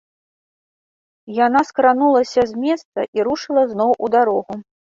Яна 1.41 1.61
скранулася 1.69 2.41
з 2.55 2.63
месца 2.65 2.99
і 3.21 3.29
рушыла 3.31 3.63
зноў 3.77 3.91
у 4.05 4.13
дарогу. 4.21 4.53